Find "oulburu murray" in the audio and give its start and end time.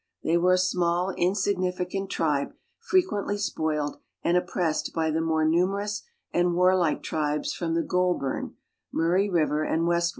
7.89-9.29